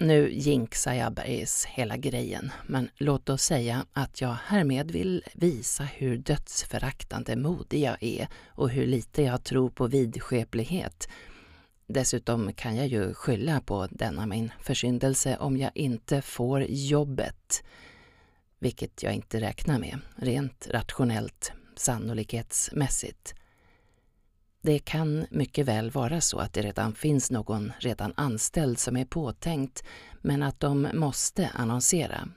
Nu 0.00 0.30
jinxar 0.32 0.94
jag 0.94 1.12
Bergs 1.12 1.64
hela 1.64 1.96
grejen, 1.96 2.50
men 2.66 2.90
låt 2.96 3.28
oss 3.28 3.42
säga 3.42 3.86
att 3.92 4.20
jag 4.20 4.36
härmed 4.44 4.90
vill 4.90 5.22
visa 5.34 5.84
hur 5.84 6.18
dödsföraktande 6.18 7.36
modig 7.36 7.80
jag 7.80 7.96
är 8.02 8.28
och 8.48 8.70
hur 8.70 8.86
lite 8.86 9.22
jag 9.22 9.44
tror 9.44 9.70
på 9.70 9.86
vidskeplighet. 9.86 11.08
Dessutom 11.86 12.52
kan 12.52 12.76
jag 12.76 12.86
ju 12.86 13.14
skylla 13.14 13.60
på 13.60 13.88
denna 13.90 14.26
min 14.26 14.52
försyndelse 14.60 15.36
om 15.36 15.56
jag 15.56 15.70
inte 15.74 16.22
får 16.22 16.62
jobbet, 16.68 17.64
vilket 18.58 19.02
jag 19.02 19.14
inte 19.14 19.40
räknar 19.40 19.78
med, 19.78 19.98
rent 20.16 20.68
rationellt, 20.70 21.52
sannolikhetsmässigt. 21.76 23.34
Det 24.62 24.78
kan 24.78 25.26
mycket 25.30 25.66
väl 25.66 25.90
vara 25.90 26.20
så 26.20 26.38
att 26.38 26.52
det 26.52 26.62
redan 26.62 26.94
finns 26.94 27.30
någon 27.30 27.72
redan 27.78 28.12
anställd 28.16 28.78
som 28.78 28.96
är 28.96 29.04
påtänkt, 29.04 29.84
men 30.22 30.42
att 30.42 30.60
de 30.60 30.88
måste 30.94 31.48
annonsera. 31.54 32.28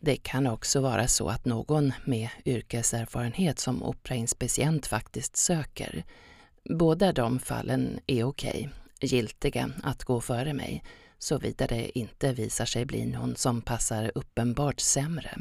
Det 0.00 0.16
kan 0.16 0.46
också 0.46 0.80
vara 0.80 1.08
så 1.08 1.28
att 1.28 1.44
någon 1.44 1.92
med 2.04 2.28
yrkeserfarenhet 2.44 3.58
som 3.58 3.82
operainspicient 3.82 4.86
faktiskt 4.86 5.36
söker. 5.36 6.04
Båda 6.70 7.12
de 7.12 7.38
fallen 7.38 8.00
är 8.06 8.24
okej, 8.24 8.70
giltiga 9.00 9.70
att 9.82 10.04
gå 10.04 10.20
före 10.20 10.54
mig, 10.54 10.84
såvida 11.18 11.66
det 11.66 11.98
inte 11.98 12.32
visar 12.32 12.64
sig 12.64 12.84
bli 12.84 13.06
någon 13.06 13.36
som 13.36 13.62
passar 13.62 14.12
uppenbart 14.14 14.80
sämre. 14.80 15.38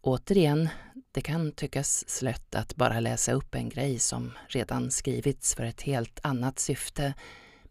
Återigen, 0.00 0.68
det 1.12 1.20
kan 1.20 1.52
tyckas 1.52 2.08
slött 2.08 2.54
att 2.54 2.76
bara 2.76 3.00
läsa 3.00 3.32
upp 3.32 3.54
en 3.54 3.68
grej 3.68 3.98
som 3.98 4.32
redan 4.48 4.90
skrivits 4.90 5.54
för 5.54 5.64
ett 5.64 5.82
helt 5.82 6.20
annat 6.22 6.58
syfte, 6.58 7.14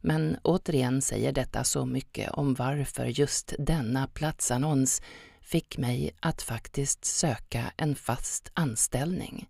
men 0.01 0.37
återigen 0.43 1.01
säger 1.01 1.31
detta 1.31 1.63
så 1.63 1.85
mycket 1.85 2.31
om 2.31 2.53
varför 2.53 3.05
just 3.05 3.53
denna 3.59 4.07
platsannons 4.07 5.01
fick 5.41 5.77
mig 5.77 6.11
att 6.19 6.41
faktiskt 6.41 7.05
söka 7.05 7.71
en 7.77 7.95
fast 7.95 8.51
anställning. 8.53 9.49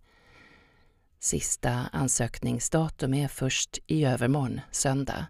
Sista 1.20 1.70
ansökningsdatum 1.92 3.14
är 3.14 3.28
först 3.28 3.78
i 3.86 4.04
övermorgon, 4.04 4.60
söndag. 4.70 5.26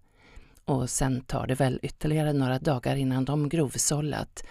Och 0.65 0.91
sen 0.91 1.21
tar 1.21 1.47
det 1.47 1.55
väl 1.55 1.81
ytterligare 1.83 2.33
några 2.33 2.59
dagar 2.59 2.97
innan 2.97 3.25
de 3.25 3.49
grovsållat 3.49 4.45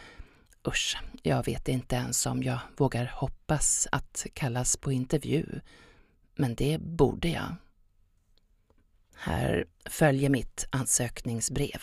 Usch, 0.68 0.98
jag 1.28 1.46
vet 1.46 1.68
inte 1.68 1.96
ens 1.96 2.26
om 2.26 2.44
jag 2.44 2.60
vågar 2.78 3.06
hoppas 3.16 3.88
att 3.92 4.26
kallas 4.34 4.78
på 4.78 4.92
intervju. 4.92 5.46
Men 6.36 6.56
det 6.56 6.82
borde 6.82 7.28
jag. 7.28 7.56
Här 9.16 9.66
följer 9.86 10.30
mitt 10.30 10.68
ansökningsbrev. 10.70 11.82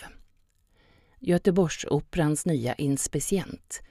Göteborgsoperans 1.19 2.45
nya 2.45 2.75
inspicient. 2.75 3.81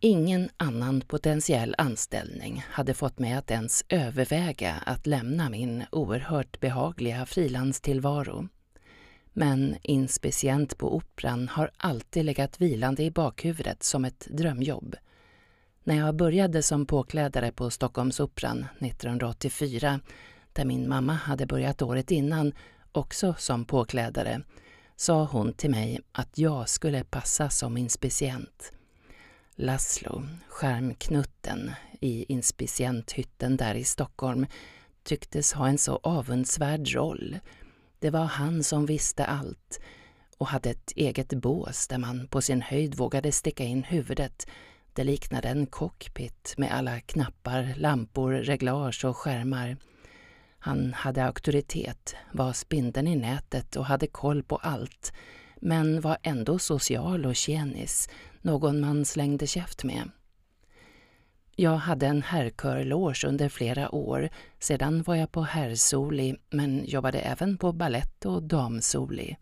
Ingen 0.00 0.50
annan 0.56 1.00
potentiell 1.00 1.74
anställning 1.78 2.64
hade 2.70 2.94
fått 2.94 3.18
mig 3.18 3.32
att 3.32 3.50
ens 3.50 3.84
överväga 3.88 4.74
att 4.86 5.06
lämna 5.06 5.50
min 5.50 5.84
oerhört 5.92 6.60
behagliga 6.60 7.26
frilanstillvaro. 7.26 8.48
Men 9.36 9.76
inspicient 9.82 10.78
på 10.78 10.96
Operan 10.96 11.48
har 11.48 11.70
alltid 11.76 12.24
legat 12.24 12.60
vilande 12.60 13.02
i 13.02 13.10
bakhuvudet 13.10 13.82
som 13.82 14.04
ett 14.04 14.26
drömjobb. 14.30 14.96
När 15.84 15.94
jag 15.94 16.16
började 16.16 16.62
som 16.62 16.86
påklädare 16.86 17.52
på 17.52 17.70
Stockholmsoperan 17.70 18.66
1984, 18.78 20.00
där 20.52 20.64
min 20.64 20.88
mamma 20.88 21.12
hade 21.12 21.46
börjat 21.46 21.82
året 21.82 22.10
innan, 22.10 22.52
också 22.92 23.34
som 23.38 23.64
påklädare, 23.64 24.42
sa 24.96 25.24
hon 25.24 25.52
till 25.52 25.70
mig 25.70 26.00
att 26.12 26.38
jag 26.38 26.68
skulle 26.68 27.04
passa 27.04 27.50
som 27.50 27.76
inspicient. 27.76 28.72
Laszlo, 29.54 30.22
skärmknutten 30.48 31.70
i 32.00 32.32
inspicienthytten 32.32 33.56
där 33.56 33.74
i 33.74 33.84
Stockholm, 33.84 34.46
tycktes 35.02 35.52
ha 35.52 35.68
en 35.68 35.78
så 35.78 36.00
avundsvärd 36.02 36.94
roll 36.94 37.38
det 38.04 38.10
var 38.10 38.24
han 38.24 38.64
som 38.64 38.86
visste 38.86 39.24
allt 39.24 39.80
och 40.38 40.46
hade 40.46 40.70
ett 40.70 40.92
eget 40.96 41.28
bås 41.28 41.88
där 41.88 41.98
man 41.98 42.28
på 42.28 42.42
sin 42.42 42.62
höjd 42.62 42.94
vågade 42.94 43.32
sticka 43.32 43.64
in 43.64 43.84
huvudet. 43.84 44.46
Det 44.92 45.04
liknade 45.04 45.48
en 45.48 45.66
cockpit 45.66 46.54
med 46.56 46.72
alla 46.72 47.00
knappar, 47.00 47.74
lampor, 47.76 48.32
reglage 48.32 49.04
och 49.04 49.16
skärmar. 49.16 49.76
Han 50.58 50.92
hade 50.92 51.24
auktoritet, 51.24 52.16
var 52.32 52.52
spindeln 52.52 53.08
i 53.08 53.16
nätet 53.16 53.76
och 53.76 53.86
hade 53.86 54.06
koll 54.06 54.42
på 54.42 54.56
allt 54.56 55.12
men 55.56 56.00
var 56.00 56.18
ändå 56.22 56.58
social 56.58 57.26
och 57.26 57.36
tjenis, 57.36 58.08
någon 58.42 58.80
man 58.80 59.04
slängde 59.04 59.46
käft 59.46 59.84
med. 59.84 60.10
Jag 61.56 61.76
hade 61.76 62.06
en 62.06 62.22
herrkörloge 62.22 63.26
under 63.26 63.48
flera 63.48 63.94
år. 63.94 64.28
Sedan 64.58 65.02
var 65.02 65.14
jag 65.14 65.32
på 65.32 65.42
herrsoli, 65.42 66.36
men 66.50 66.84
jobbade 66.84 67.18
även 67.18 67.58
på 67.58 67.72
ballett 67.72 68.24
och 68.24 68.42
damsoli. 68.42 69.36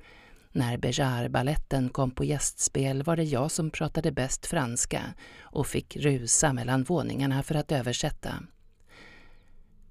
När 0.52 0.76
Béjar-balletten 0.76 1.88
kom 1.88 2.10
på 2.10 2.24
gästspel 2.24 3.02
var 3.02 3.16
det 3.16 3.22
jag 3.22 3.50
som 3.50 3.70
pratade 3.70 4.12
bäst 4.12 4.46
franska 4.46 5.02
och 5.40 5.66
fick 5.66 5.96
rusa 5.96 6.52
mellan 6.52 6.82
våningarna 6.82 7.42
för 7.42 7.54
att 7.54 7.72
översätta. 7.72 8.34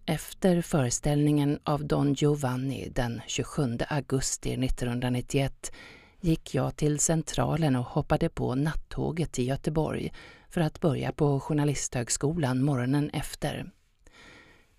Efter 0.06 0.62
föreställningen 0.62 1.60
av 1.64 1.86
Don 1.86 2.14
Giovanni 2.14 2.92
den 2.96 3.22
27 3.28 3.78
augusti 3.90 4.54
1991 4.54 5.72
gick 6.20 6.56
jag 6.56 6.76
till 6.76 7.00
Centralen 7.00 7.76
och 7.76 7.86
hoppade 7.86 8.30
på 8.30 8.56
nattåget 8.56 9.32
till 9.32 9.48
Göteborg 9.48 10.12
för 10.52 10.62
att 10.62 10.80
börja 10.80 11.12
på 11.12 11.40
Journalisthögskolan 11.40 12.64
morgonen 12.64 13.10
efter. 13.10 13.72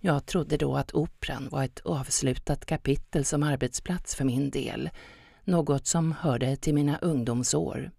Jag 0.01 0.27
trodde 0.27 0.57
då 0.57 0.77
att 0.77 0.95
Operan 0.95 1.49
var 1.49 1.65
ett 1.65 1.81
avslutat 1.81 2.67
kapitel 2.67 3.25
som 3.25 3.43
arbetsplats 3.43 4.15
för 4.15 4.25
min 4.25 4.51
del, 4.51 4.91
något 5.45 5.87
som 5.87 6.13
hörde 6.13 6.57
till 6.57 6.75
mina 6.75 6.99
ungdomsår. 6.99 7.91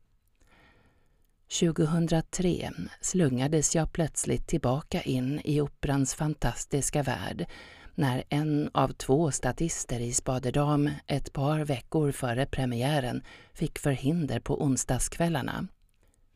2003 1.60 2.72
slungades 3.02 3.76
jag 3.76 3.94
plötsligt 3.94 4.48
tillbaka 4.48 5.02
in 5.02 5.42
i 5.44 5.62
Operans 5.62 6.16
fantastiska 6.16 7.04
värld 7.04 7.46
när 7.96 8.24
en 8.30 8.70
av 8.74 8.88
två 8.90 9.32
statister 9.32 10.00
i 10.00 10.14
Spaderdam 10.14 10.90
ett 11.08 11.34
par 11.34 11.60
veckor 11.60 12.12
före 12.12 12.46
premiären 12.46 13.24
fick 13.54 13.80
förhinder 13.80 14.40
på 14.40 14.64
onsdagskvällarna. 14.64 15.68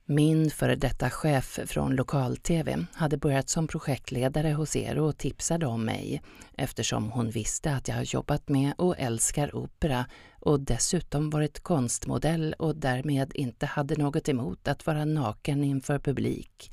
Min 0.10 0.50
före 0.50 0.76
detta 0.76 1.10
chef 1.10 1.60
från 1.66 1.96
lokal-tv 1.96 2.86
hade 2.94 3.18
börjat 3.18 3.50
som 3.50 3.68
projektledare 3.68 4.54
hos 4.54 4.76
er 4.76 5.00
och 5.00 5.18
tipsade 5.18 5.66
om 5.66 5.86
mig 5.86 6.22
eftersom 6.58 7.12
hon 7.12 7.30
visste 7.30 7.74
att 7.74 7.88
jag 7.88 7.96
har 7.96 8.04
jobbat 8.04 8.50
med 8.50 8.74
och 8.78 8.96
älskar 9.00 9.56
opera 9.56 10.06
och 10.40 10.60
dessutom 10.60 11.30
varit 11.30 11.60
konstmodell 11.60 12.56
och 12.60 12.76
därmed 12.76 13.32
inte 13.36 13.66
hade 13.66 13.96
något 13.96 14.30
emot 14.30 14.68
att 14.68 14.86
vara 14.86 15.06
naken 15.06 15.64
inför 15.64 16.00
publik. 16.00 16.72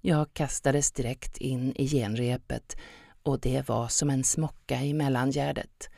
Jag 0.00 0.32
kastades 0.32 0.92
direkt 0.92 1.36
in 1.36 1.72
i 1.76 1.88
genrepet 1.88 2.76
och 3.22 3.40
det 3.40 3.68
var 3.68 3.88
som 3.88 4.10
en 4.10 4.24
smocka 4.24 4.82
i 4.82 4.94
mellangärdet. 4.94 5.90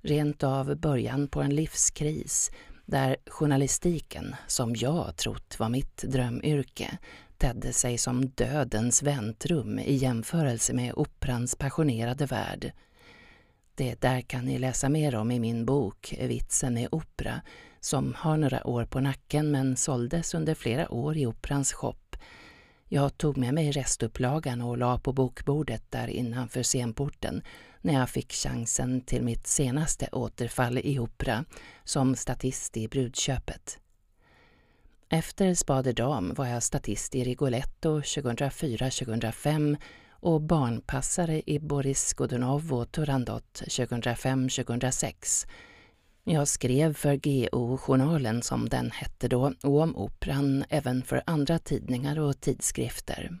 Rent 0.00 0.42
av 0.42 0.76
början 0.76 1.28
på 1.28 1.42
en 1.42 1.54
livskris 1.54 2.50
där 2.86 3.16
journalistiken, 3.26 4.36
som 4.46 4.76
jag 4.76 5.16
trott 5.16 5.58
var 5.58 5.68
mitt 5.68 5.96
drömyrke, 5.96 6.98
tedde 7.36 7.72
sig 7.72 7.98
som 7.98 8.26
dödens 8.26 9.02
väntrum 9.02 9.78
i 9.78 9.94
jämförelse 9.94 10.72
med 10.72 10.92
operans 10.94 11.56
passionerade 11.56 12.26
värld. 12.26 12.72
Det 13.74 14.00
där 14.00 14.20
kan 14.20 14.44
ni 14.44 14.58
läsa 14.58 14.88
mer 14.88 15.14
om 15.14 15.30
i 15.30 15.40
min 15.40 15.66
bok 15.66 16.14
Vitsen 16.20 16.74
med 16.74 16.88
opera, 16.92 17.40
som 17.80 18.14
har 18.18 18.36
några 18.36 18.66
år 18.66 18.84
på 18.84 19.00
nacken 19.00 19.50
men 19.50 19.76
såldes 19.76 20.34
under 20.34 20.54
flera 20.54 20.92
år 20.92 21.16
i 21.16 21.26
Operans 21.26 21.72
shop 21.72 21.96
jag 22.94 23.18
tog 23.18 23.36
med 23.36 23.54
mig 23.54 23.70
restupplagan 23.70 24.60
och 24.60 24.78
la 24.78 24.98
på 24.98 25.12
bokbordet 25.12 25.82
där 25.90 26.08
innanför 26.08 26.62
scenporten 26.62 27.42
när 27.82 27.94
jag 27.94 28.10
fick 28.10 28.32
chansen 28.32 29.00
till 29.00 29.22
mitt 29.22 29.46
senaste 29.46 30.08
återfall 30.12 30.78
i 30.78 30.98
opera 30.98 31.44
som 31.84 32.16
statist 32.16 32.76
i 32.76 32.88
Brudköpet. 32.88 33.78
Efter 35.08 35.54
Spade 35.54 35.92
Dam 35.92 36.34
var 36.34 36.46
jag 36.46 36.62
statist 36.62 37.14
i 37.14 37.24
Rigoletto 37.24 38.00
2004-2005 38.00 39.76
och 40.10 40.40
barnpassare 40.40 41.42
i 41.46 41.58
Boris 41.58 42.12
Godunov 42.12 42.72
och 42.72 42.92
Turandot 42.92 43.62
2005-2006 43.66 45.46
jag 46.24 46.48
skrev 46.48 46.94
för 46.94 47.16
GO-journalen 47.16 48.42
som 48.42 48.68
den 48.68 48.90
hette 48.90 49.28
då 49.28 49.52
och 49.62 49.80
om 49.80 49.96
operan 49.96 50.64
även 50.68 51.02
för 51.02 51.22
andra 51.26 51.58
tidningar 51.58 52.18
och 52.18 52.40
tidskrifter. 52.40 53.38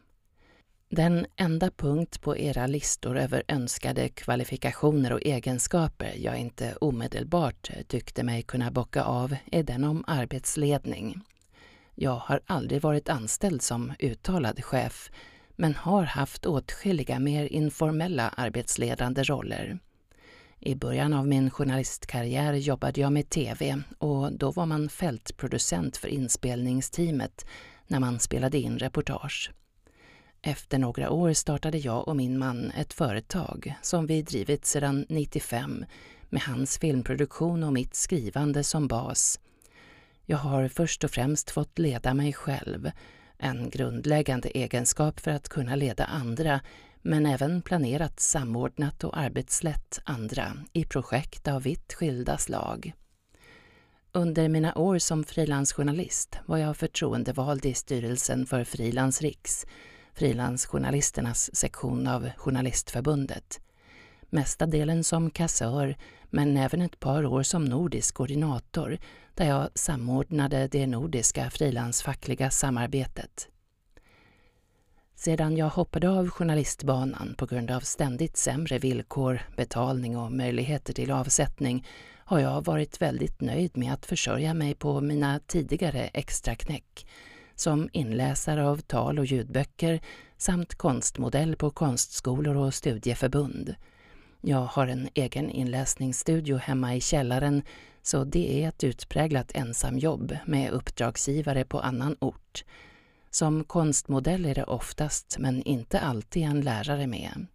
Den 0.94 1.26
enda 1.36 1.70
punkt 1.70 2.20
på 2.20 2.36
era 2.36 2.66
listor 2.66 3.18
över 3.18 3.42
önskade 3.48 4.08
kvalifikationer 4.08 5.12
och 5.12 5.22
egenskaper 5.22 6.14
jag 6.16 6.38
inte 6.38 6.76
omedelbart 6.80 7.70
tyckte 7.88 8.22
mig 8.22 8.42
kunna 8.42 8.70
bocka 8.70 9.02
av 9.02 9.36
är 9.52 9.62
den 9.62 9.84
om 9.84 10.04
arbetsledning. 10.06 11.20
Jag 11.94 12.16
har 12.16 12.40
aldrig 12.46 12.82
varit 12.82 13.08
anställd 13.08 13.62
som 13.62 13.92
uttalad 13.98 14.64
chef 14.64 15.10
men 15.56 15.74
har 15.74 16.02
haft 16.02 16.46
åtskilliga 16.46 17.18
mer 17.18 17.44
informella 17.44 18.28
arbetsledande 18.28 19.22
roller. 19.22 19.78
I 20.60 20.74
början 20.74 21.12
av 21.12 21.28
min 21.28 21.50
journalistkarriär 21.50 22.52
jobbade 22.52 23.00
jag 23.00 23.12
med 23.12 23.30
TV 23.30 23.82
och 23.98 24.32
då 24.32 24.50
var 24.50 24.66
man 24.66 24.88
fältproducent 24.88 25.96
för 25.96 26.08
inspelningsteamet 26.08 27.46
när 27.86 28.00
man 28.00 28.20
spelade 28.20 28.58
in 28.58 28.78
reportage. 28.78 29.50
Efter 30.44 30.78
några 30.78 31.10
år 31.10 31.32
startade 31.32 31.78
jag 31.78 32.08
och 32.08 32.16
min 32.16 32.38
man 32.38 32.70
ett 32.70 32.92
företag 32.92 33.74
som 33.82 34.06
vi 34.06 34.22
drivit 34.22 34.64
sedan 34.64 35.06
95 35.08 35.84
med 36.28 36.42
hans 36.42 36.78
filmproduktion 36.78 37.62
och 37.62 37.72
mitt 37.72 37.94
skrivande 37.94 38.64
som 38.64 38.88
bas. 38.88 39.40
Jag 40.26 40.36
har 40.36 40.68
först 40.68 41.04
och 41.04 41.10
främst 41.10 41.50
fått 41.50 41.78
leda 41.78 42.14
mig 42.14 42.32
själv, 42.32 42.90
en 43.38 43.70
grundläggande 43.70 44.48
egenskap 44.48 45.20
för 45.20 45.30
att 45.30 45.48
kunna 45.48 45.76
leda 45.76 46.04
andra 46.04 46.60
men 47.02 47.26
även 47.26 47.62
planerat, 47.62 48.20
samordnat 48.20 49.04
och 49.04 49.18
arbetslett 49.18 50.00
andra 50.04 50.52
i 50.72 50.84
projekt 50.84 51.48
av 51.48 51.62
vitt 51.62 51.92
skilda 51.92 52.38
slag. 52.38 52.92
Under 54.12 54.48
mina 54.48 54.74
år 54.74 54.98
som 54.98 55.24
frilansjournalist 55.24 56.38
var 56.46 56.58
jag 56.58 56.76
förtroendevald 56.76 57.66
i 57.66 57.74
styrelsen 57.74 58.46
för 58.46 58.64
Frilans 58.64 59.22
Riks, 59.22 59.66
frilansjournalisternas 60.14 61.56
sektion 61.56 62.06
av 62.06 62.30
Journalistförbundet. 62.36 63.60
Mesta 64.30 64.66
delen 64.66 65.04
som 65.04 65.30
kassör, 65.30 65.96
men 66.30 66.56
även 66.56 66.80
ett 66.80 67.00
par 67.00 67.26
år 67.26 67.42
som 67.42 67.64
nordisk 67.64 68.14
koordinator 68.14 68.98
där 69.34 69.48
jag 69.48 69.68
samordnade 69.74 70.68
det 70.68 70.86
nordiska 70.86 71.50
frilansfackliga 71.50 72.50
samarbetet. 72.50 73.48
Sedan 75.14 75.56
jag 75.56 75.68
hoppade 75.68 76.10
av 76.10 76.28
journalistbanan 76.28 77.34
på 77.38 77.46
grund 77.46 77.70
av 77.70 77.80
ständigt 77.80 78.36
sämre 78.36 78.78
villkor, 78.78 79.40
betalning 79.56 80.16
och 80.16 80.32
möjligheter 80.32 80.92
till 80.92 81.10
avsättning 81.10 81.86
har 82.24 82.38
jag 82.38 82.64
varit 82.64 83.02
väldigt 83.02 83.40
nöjd 83.40 83.76
med 83.76 83.92
att 83.92 84.06
försörja 84.06 84.54
mig 84.54 84.74
på 84.74 85.00
mina 85.00 85.40
tidigare 85.46 86.00
extraknäck 86.02 87.06
som 87.56 87.88
inläsare 87.92 88.66
av 88.68 88.76
tal 88.76 89.18
och 89.18 89.26
ljudböcker 89.26 90.00
samt 90.36 90.74
konstmodell 90.74 91.56
på 91.56 91.70
konstskolor 91.70 92.56
och 92.56 92.74
studieförbund. 92.74 93.74
Jag 94.40 94.64
har 94.64 94.86
en 94.86 95.08
egen 95.14 95.50
inläsningsstudio 95.50 96.56
hemma 96.56 96.96
i 96.96 97.00
källaren 97.00 97.62
så 98.02 98.24
det 98.24 98.64
är 98.64 98.68
ett 98.68 98.84
utpräglat 98.84 99.52
ensamjobb 99.54 100.36
med 100.46 100.70
uppdragsgivare 100.70 101.64
på 101.64 101.80
annan 101.80 102.16
ort. 102.20 102.64
Som 103.30 103.64
konstmodell 103.64 104.44
är 104.44 104.54
det 104.54 104.64
oftast, 104.64 105.36
men 105.38 105.62
inte 105.62 106.00
alltid, 106.00 106.42
en 106.42 106.60
lärare 106.60 107.06
med. 107.06 107.46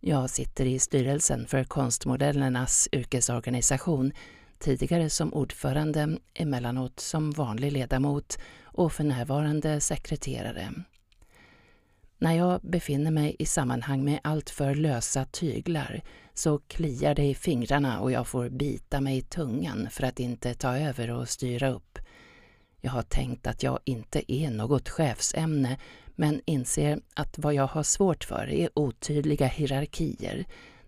Jag 0.00 0.30
sitter 0.30 0.66
i 0.66 0.78
styrelsen 0.78 1.46
för 1.46 1.64
konstmodellernas 1.64 2.88
yrkesorganisation, 2.92 4.12
tidigare 4.58 5.10
som 5.10 5.34
ordförande, 5.34 6.18
emellanåt 6.34 7.00
som 7.00 7.30
vanlig 7.30 7.72
ledamot 7.72 8.38
och 8.64 8.92
för 8.92 9.04
närvarande 9.04 9.80
sekreterare. 9.80 10.72
När 12.18 12.32
jag 12.32 12.60
befinner 12.60 13.10
mig 13.10 13.36
i 13.38 13.46
sammanhang 13.46 14.04
med 14.04 14.20
alltför 14.24 14.74
lösa 14.74 15.24
tyglar 15.24 16.02
så 16.34 16.58
kliar 16.58 17.14
det 17.14 17.24
i 17.24 17.34
fingrarna 17.34 18.00
och 18.00 18.12
jag 18.12 18.26
får 18.26 18.48
bita 18.48 19.00
mig 19.00 19.18
i 19.18 19.22
tungan 19.22 19.88
för 19.90 20.02
att 20.02 20.20
inte 20.20 20.54
ta 20.54 20.78
över 20.78 21.10
och 21.10 21.28
styra 21.28 21.68
upp. 21.68 21.98
Jag 22.80 22.90
har 22.90 23.02
tänkt 23.02 23.46
att 23.46 23.62
jag 23.62 23.78
inte 23.84 24.32
är 24.32 24.50
något 24.50 24.88
chefsämne 24.88 25.76
men 26.14 26.40
inser 26.44 27.00
att 27.14 27.38
vad 27.38 27.54
jag 27.54 27.66
har 27.66 27.82
svårt 27.82 28.24
för 28.24 28.50
är 28.50 28.68
otydliga 28.74 29.46
hierarkier 29.46 30.46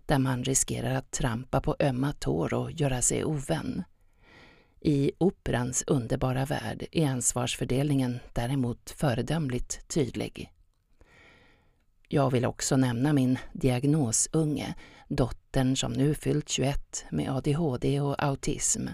där 0.09 0.19
man 0.19 0.43
riskerar 0.43 0.95
att 0.95 1.11
trampa 1.11 1.61
på 1.61 1.75
ömma 1.79 2.13
tår 2.13 2.53
och 2.53 2.71
göra 2.71 3.01
sig 3.01 3.25
ovän. 3.25 3.83
I 4.81 5.11
operans 5.17 5.83
underbara 5.87 6.45
värld 6.45 6.85
är 6.91 7.07
ansvarsfördelningen 7.07 8.19
däremot 8.33 8.89
föredömligt 8.89 9.87
tydlig. 9.87 10.51
Jag 12.07 12.31
vill 12.31 12.45
också 12.45 12.77
nämna 12.77 13.13
min 13.13 13.37
diagnosunge, 13.53 14.75
dottern 15.07 15.75
som 15.75 15.93
nu 15.93 16.15
fyllt 16.15 16.49
21 16.49 17.05
med 17.11 17.29
ADHD 17.29 18.01
och 18.01 18.23
autism. 18.23 18.87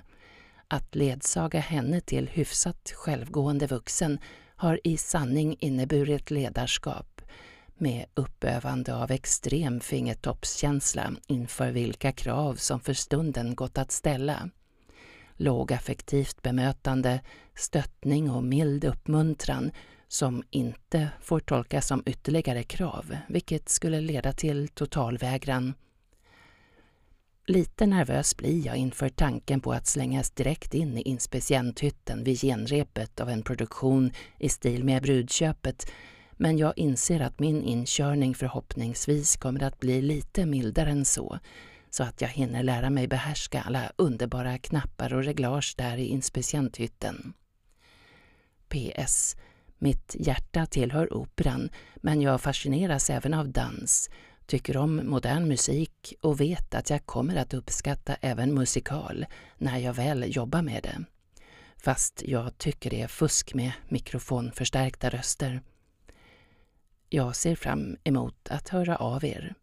Att 0.67 0.95
ledsaga 0.95 1.59
henne 1.59 2.01
till 2.01 2.27
hyfsat 2.27 2.91
självgående 2.95 3.67
vuxen 3.67 4.19
har 4.55 4.79
i 4.83 4.97
sanning 4.97 5.55
inneburit 5.59 6.31
ledarskap 6.31 7.14
med 7.77 8.05
uppövande 8.13 8.95
av 8.95 9.11
extrem 9.11 9.79
fingertoppskänsla 9.79 11.11
inför 11.27 11.71
vilka 11.71 12.11
krav 12.11 12.55
som 12.55 12.79
för 12.79 12.93
stunden 12.93 13.55
gått 13.55 13.77
att 13.77 13.91
ställa. 13.91 14.49
Lågaffektivt 15.33 16.41
bemötande, 16.41 17.21
stöttning 17.55 18.31
och 18.31 18.43
mild 18.43 18.85
uppmuntran 18.85 19.71
som 20.07 20.43
inte 20.49 21.09
får 21.21 21.39
tolkas 21.39 21.87
som 21.87 22.03
ytterligare 22.05 22.63
krav, 22.63 23.17
vilket 23.27 23.69
skulle 23.69 24.01
leda 24.01 24.33
till 24.33 24.67
totalvägran. 24.67 25.73
Lite 27.47 27.85
nervös 27.85 28.37
blir 28.37 28.65
jag 28.65 28.77
inför 28.77 29.09
tanken 29.09 29.61
på 29.61 29.73
att 29.73 29.87
slängas 29.87 30.31
direkt 30.31 30.73
in 30.73 30.97
i 30.97 31.01
inspicienthytten 31.01 32.23
vid 32.23 32.41
genrepet 32.41 33.19
av 33.19 33.29
en 33.29 33.43
produktion 33.43 34.11
i 34.39 34.49
stil 34.49 34.83
med 34.83 35.03
brudköpet, 35.03 35.91
men 36.37 36.57
jag 36.57 36.77
inser 36.77 37.19
att 37.19 37.39
min 37.39 37.63
inkörning 37.63 38.35
förhoppningsvis 38.35 39.35
kommer 39.35 39.63
att 39.63 39.79
bli 39.79 40.01
lite 40.01 40.45
mildare 40.45 40.89
än 40.89 41.05
så, 41.05 41.39
så 41.89 42.03
att 42.03 42.21
jag 42.21 42.29
hinner 42.29 42.63
lära 42.63 42.89
mig 42.89 43.07
behärska 43.07 43.61
alla 43.61 43.91
underbara 43.95 44.57
knappar 44.57 45.13
och 45.13 45.23
reglage 45.23 45.75
där 45.77 45.97
i 45.97 46.05
inspicienthytten. 46.05 47.33
PS. 48.67 49.35
Mitt 49.77 50.15
hjärta 50.19 50.65
tillhör 50.65 51.13
operan, 51.13 51.69
men 51.95 52.21
jag 52.21 52.41
fascineras 52.41 53.09
även 53.09 53.33
av 53.33 53.49
dans, 53.49 54.09
tycker 54.45 54.77
om 54.77 55.01
modern 55.09 55.47
musik 55.47 56.13
och 56.21 56.41
vet 56.41 56.75
att 56.75 56.89
jag 56.89 57.05
kommer 57.05 57.35
att 57.35 57.53
uppskatta 57.53 58.15
även 58.21 58.53
musikal 58.53 59.25
när 59.57 59.77
jag 59.77 59.93
väl 59.93 60.35
jobbar 60.35 60.61
med 60.61 60.83
det. 60.83 61.03
Fast 61.77 62.23
jag 62.25 62.57
tycker 62.57 62.89
det 62.89 63.01
är 63.01 63.07
fusk 63.07 63.53
med 63.53 63.71
mikrofonförstärkta 63.89 65.09
röster. 65.09 65.61
Jag 67.09 67.35
ser 67.35 67.55
fram 67.55 67.97
emot 68.03 68.47
att 68.49 68.69
höra 68.69 68.95
av 68.95 69.25
er. 69.25 69.55